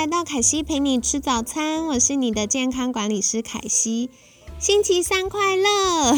[0.00, 4.08] 来到凯西陪你吃早餐，我是你的健康管理师凯西。
[4.58, 6.14] 星期三快乐！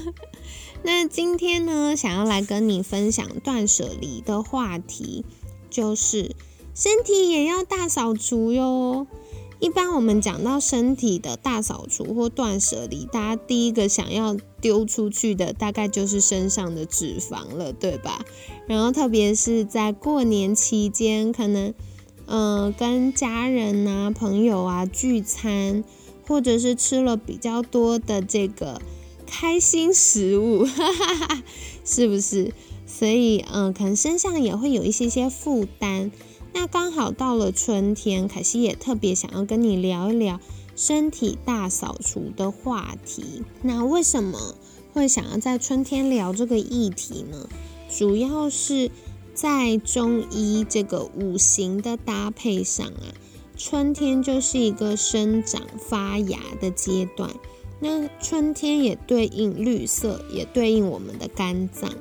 [0.84, 5.24] 那今天呢，想要来跟你分享断舍离的话题，
[5.70, 6.36] 就是
[6.74, 9.06] 身体也要大扫除哟。
[9.60, 18.22] 一般我们讲到身体的大扫除或断舍离，大家第一个想要丢出去的，大概就是身上的脂肪了，对吧？
[18.66, 21.72] 然后特别是在过年期间，可能
[22.26, 25.84] 嗯跟家人啊、朋友啊聚餐，
[26.26, 28.80] 或者是吃了比较多的这个
[29.26, 30.66] 开心食物，
[31.84, 32.52] 是不是？
[32.86, 36.10] 所以嗯，可能身上也会有一些些负担。
[36.52, 40.40] 那刚好到了春天，凯西也特别想要跟你聊一聊
[40.74, 43.42] 身体大扫除的话题。
[43.62, 44.54] 那为什么
[44.92, 47.48] 会想要在春天聊这个议题呢？
[47.88, 48.90] 主要是
[49.36, 53.12] 在中医这个五行的搭配上啊，
[53.54, 57.30] 春天就是一个生长发芽的阶段。
[57.78, 61.92] 那春天也对应绿色，也对应我们的肝脏。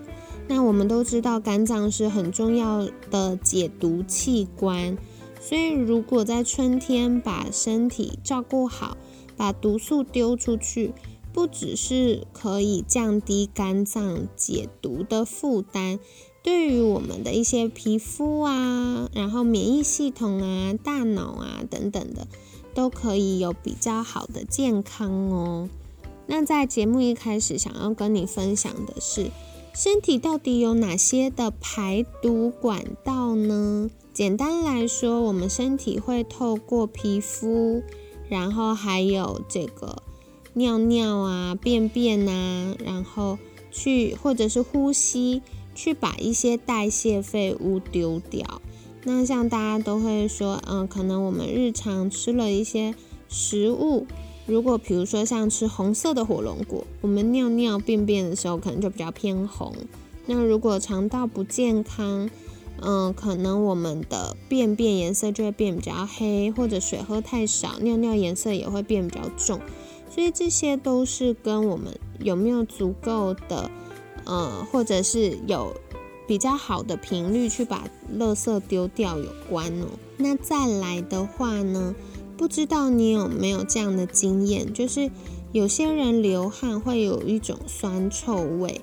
[0.48, 4.98] 那我们都知道，肝脏是很重要的解毒器官，
[5.42, 8.96] 所以如果在春天把身体照顾好，
[9.36, 10.94] 把毒素丢出去，
[11.34, 16.00] 不只是可以降低肝脏解毒的负担，
[16.46, 22.28] 对于我们的一些皮肤啊，然后免疫系统啊、大脑啊等等的，
[22.76, 25.68] 都可以有比较好的健康哦。
[26.28, 29.32] 那在节目一开始，想要跟你分享的是。
[29.74, 33.90] 身体到底有哪些的排毒管道呢？
[34.14, 37.82] 简单来说，我们身体会透过皮肤，
[38.30, 40.04] 然后还有这个
[40.54, 43.40] 尿尿啊、便便啊，然后
[43.72, 45.42] 去或者是呼吸，
[45.76, 48.62] 去把一些代谢废物丢掉。
[49.04, 52.96] 那像大家都会说，嗯，可能我们日常吃了一些
[53.30, 54.08] 食物。
[54.48, 59.76] 如果比如说像吃红色的火龙果，我们尿尿便便的时候可能就比较偏红。
[60.26, 62.30] 那如果肠道不健康，
[62.82, 69.60] 嗯，可能我们的便便颜色就会变比较黑，或者水喝太少，尿尿颜色也会变比较重。
[70.10, 73.70] 所以这些都是跟我们有没有足够的，
[74.26, 75.76] 呃，或者是有
[76.28, 77.88] 比较好的频率去把
[78.18, 79.88] 垃圾丢掉有关哦。
[80.18, 81.96] 那再来的话呢？
[82.38, 85.10] 不知道你有没有这样的经验，就是
[85.54, 88.82] 有些人流汗会有一种酸臭味，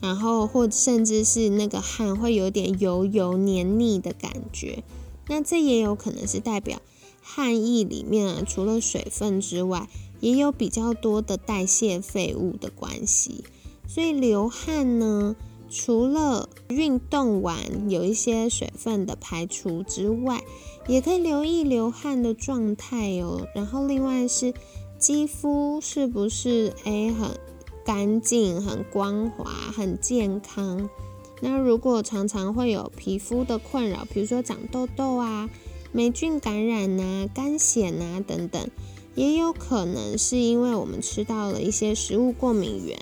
[0.00, 4.82] 然后或甚至是那个汗会有点油油黏腻的感觉，
[5.28, 6.82] 那这也有可能是代表
[7.22, 9.88] 汗液里面啊，除了水分之外，
[10.18, 13.44] 也有比较多的代谢废物的关系，
[13.88, 15.34] 所以流汗呢。
[15.70, 20.42] 除了运动完有一些水分的排除之外，
[20.86, 23.46] 也可以留意流汗的状态哦。
[23.54, 24.54] 然后另外是
[24.98, 27.38] 肌肤是不是诶很
[27.84, 30.88] 干净、很光滑、很健康？
[31.42, 35.50] 那如果常常会有皮肤的困扰，比如说长痘痘啊、
[35.92, 38.70] 霉菌感染呐、干癣啊等等，
[39.14, 42.98] 也有可能是因为我们吃到了一些食物过敏源。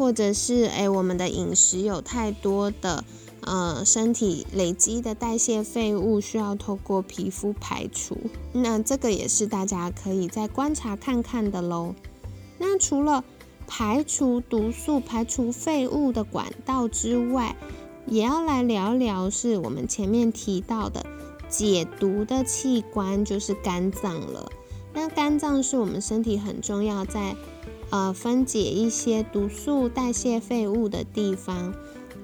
[0.00, 3.04] 或者是诶，我们的饮食有太多的
[3.42, 8.16] 呃身体累积的代谢废物，需要透过皮肤排除。
[8.54, 11.94] 那这个也是大家可以再观察看看的喽。
[12.56, 13.22] 那除了
[13.66, 17.54] 排除毒素、排除废物的管道之外，
[18.06, 21.04] 也要来聊聊是我们前面提到的
[21.50, 24.50] 解毒的器官，就是肝脏了。
[24.94, 27.36] 那肝脏是我们身体很重要在。
[27.90, 31.74] 呃，分解一些毒素、代谢废物的地方，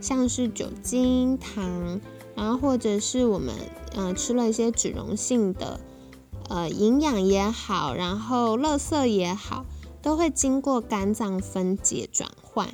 [0.01, 2.01] 像是酒精、糖，
[2.35, 3.55] 然后或者是我们
[3.95, 5.81] 呃吃了一些脂溶性的
[6.49, 9.67] 呃营养也好，然后垃圾也好，
[10.01, 12.69] 都会经过肝脏分解转换。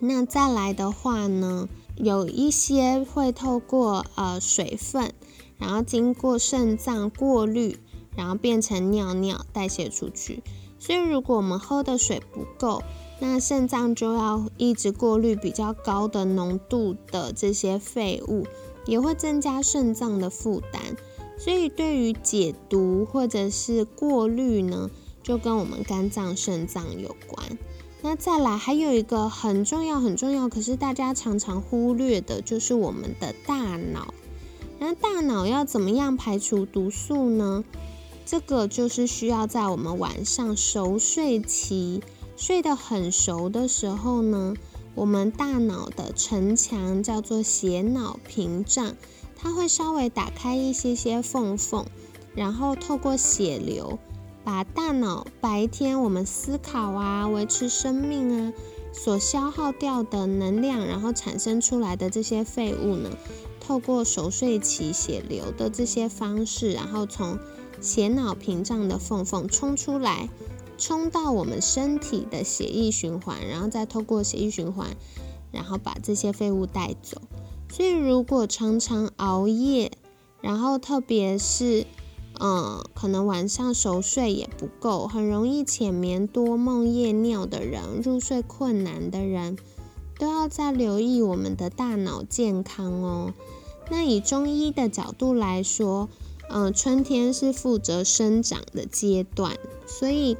[0.00, 5.12] 那再来的话呢，有一些会透过呃水分，
[5.58, 7.78] 然后经过肾脏过滤。
[8.16, 10.42] 然后变成尿尿代谢出去。
[10.78, 12.82] 所以如果我们喝的水不够，
[13.18, 18.46] 那肾脏就要一直过滤比较高的浓度的这些废物，
[18.84, 20.82] 也会增加肾脏的负担。
[21.38, 24.90] 所以对于解毒或者是过滤呢，
[25.22, 27.58] 就跟我们肝脏、肾脏有关。
[28.02, 34.14] 那再来还有一个很重要、很重要，可是大家常常忽略的，就是我们的大脑。
[34.78, 37.64] 那大脑要怎么样排除毒素呢？
[38.26, 42.02] 这个就是需要在我们晚上熟睡期。
[42.36, 44.54] 睡得很熟的时候呢，
[44.94, 48.94] 我们大脑的城墙叫做血脑屏障，
[49.36, 51.86] 它会稍微打开一些些缝缝，
[52.34, 53.98] 然后透过血流，
[54.44, 58.52] 把大脑白天我们思考啊、维持生命啊
[58.92, 63.08] 所消耗掉的能量，然后产生出来的这些废物呢，
[63.60, 67.38] 透过熟睡期血流的这些方式，然后从
[67.80, 70.28] 血脑屏障的缝缝冲出来。
[70.78, 74.94] 冲到我们身体的血液循环，然后再透过血液循环，
[75.50, 77.22] 然后把这些废物带走。
[77.70, 79.90] 所以，如果常常熬夜，
[80.42, 81.86] 然后特别是，
[82.38, 89.56] 嗯，可能晚上熟睡也不够，很容易浅眠多梦、夜尿的人，入睡困难的人，
[90.18, 93.32] 都要再留意我们的大脑健康哦。
[93.90, 96.10] 那以中医的角度来说，
[96.48, 99.56] 嗯，春天是负责生长的阶段，
[99.86, 100.36] 所以。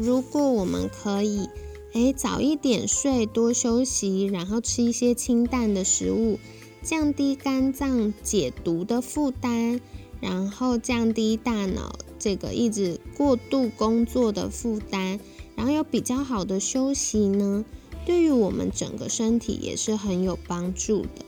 [0.00, 1.48] 如果我们可以，
[1.92, 6.38] 诶早一点睡，多休息，然后吃一些清淡的食物，
[6.84, 9.80] 降低肝脏解毒的负担，
[10.20, 15.18] 然后降低大脑这个一直过度工作的负担，
[15.56, 17.64] 然后有比较好的休息呢，
[18.06, 21.24] 对于我们整个身体也是很有帮助的。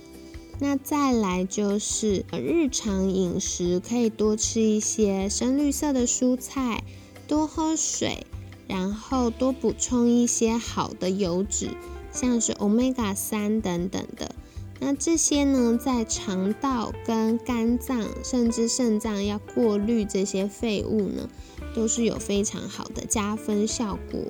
[0.60, 6.84] 那再来就是日常饮食，可以多吃一些深绿色的蔬菜，
[7.26, 8.26] 多喝水。
[8.68, 11.70] 然后多补充一些好的油脂，
[12.12, 14.32] 像是 omega 三等等的。
[14.78, 21.28] 那这些呢，在肠道跟肝脏甚至肾脏要过滤这些废物呢，
[21.74, 24.20] 都是有非常好的加分效果。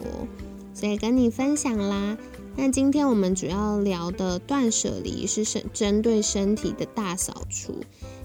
[0.73, 2.17] 所以跟你分享啦。
[2.57, 7.75] 那今天我们主要聊的断舍离是身针对身体的大扫除，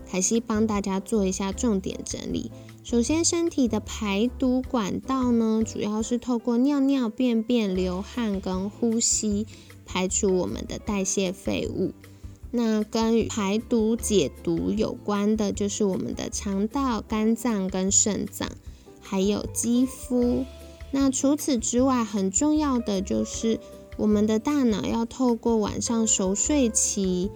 [0.10, 2.52] 凯西帮大家做一下重点整理。
[2.84, 9.48] 首先，身体的排毒管道呢，主要是透过尿尿、便便、流汗跟呼吸
[9.86, 11.94] 排除我们的代谢废物。
[12.52, 18.50] 那跟排毒解毒有关的，就是我们的肠道、肝脏跟肾脏，
[19.02, 20.46] 还有肌肤。
[20.92, 23.60] 那除此之外，很重要的就是
[23.98, 27.32] 我们的大脑要透过晚上熟睡期，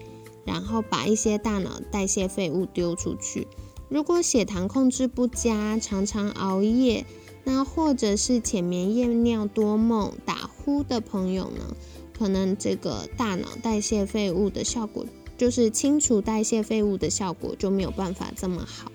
[0.46, 3.48] 然后把一些大脑代谢废物丢出去。
[3.88, 7.06] 如果血糖控制不佳，常常熬夜，
[7.44, 11.76] 那或者是浅眠夜尿多梦、打呼的朋友呢，
[12.18, 15.06] 可能这个大脑代谢废物的效果，
[15.38, 18.92] 就是清除代谢废物的效果就没有办法这么好。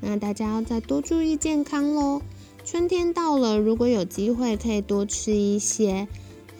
[0.00, 2.22] 那大家要再多注意健康喽。
[2.64, 6.08] 春天到了，如果有机会，可以多吃一些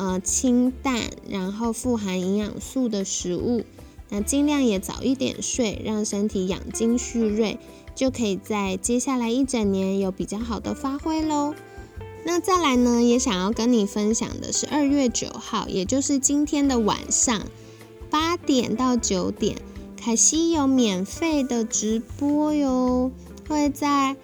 [0.00, 3.64] 呃清淡，然后富含营养素的食物。
[4.08, 7.58] 那尽量也早一点睡，让身体养精蓄锐，
[7.94, 11.54] 就可以在接下来一整年有比较好的发挥喽。
[12.24, 17.46] 那再来呢，也想要跟你分享的是二月九号，也就是今天的晚上
[18.08, 19.58] 八点到九点，
[19.98, 23.12] 凯西有免费的直播哟，
[23.46, 24.16] 会在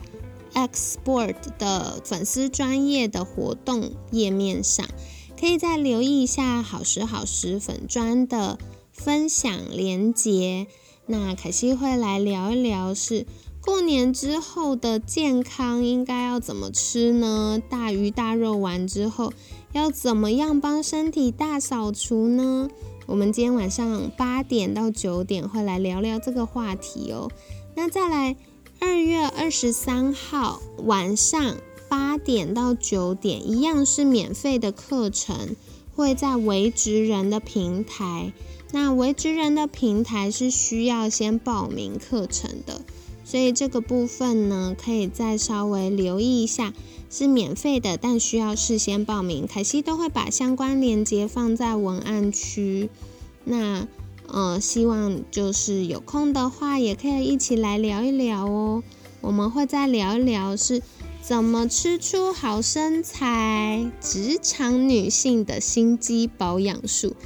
[0.54, 4.86] X Sport 的粉丝专业的活动页面上，
[5.38, 8.58] 可以再留意一下好时好时粉专的。
[8.92, 10.66] 分享连结，
[11.04, 13.26] 那凯西会来聊一聊，是
[13.60, 17.60] 过年之后的健康应该要怎么吃呢？
[17.68, 19.34] 大鱼大肉完之后，
[19.72, 22.70] 要怎么样帮身体大扫除呢？
[23.04, 27.30] 我们今天晚上八点到九点会来聊聊这个话题哦。
[27.74, 28.34] 那再来，
[28.80, 35.56] 二月二十三号晚上八点到九点，一样是免费的课程，
[35.94, 38.32] 会在维职人的平台。
[38.72, 42.80] 那维职人的平台是需要先报名课程的，
[43.24, 46.74] 所以这个部分呢，可以再稍微留意一下，
[47.08, 49.46] 是免费的，但需要事先报名。
[49.46, 52.90] 凯西都会把相关链接放在文案区。
[53.44, 53.86] 那
[54.26, 58.82] 呃，希望就是有空的话，也可以一起来聊一聊哦。
[59.20, 60.82] 我们会再聊一聊是
[61.26, 67.16] 怎么吃出好身材，职场女性的心机保养术。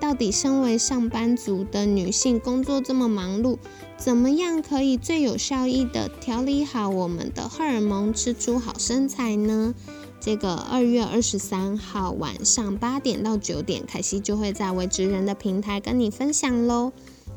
[0.00, 3.58] 到底身为上班族的女性，工作这么忙碌，
[3.96, 9.72] 怎么样可以最有效益的调理好我们的荷尔蒙，吃出好身材呢？
[10.18, 16.92] 这个二月二十三号晚上八点到九点，凯西就会在为职人的平台跟你分享喽。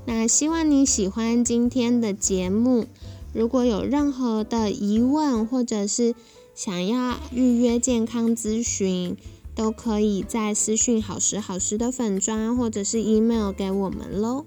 [0.08, 2.88] 那希望你喜欢今天的节目。
[3.34, 6.16] 如果有任何的疑问，或者是
[6.56, 9.16] 想要预约健康咨询，
[9.54, 14.46] 都可以在私讯好时好时的粉砖，或者是 email 给我们喽。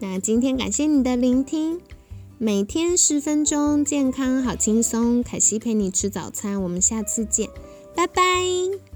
[0.00, 1.80] 那今天感谢你的聆听，
[2.38, 5.22] 每天十分钟，健康好轻松。
[5.22, 7.48] 凯西陪你吃早餐，我们下次见。
[7.94, 8.93] 拜拜。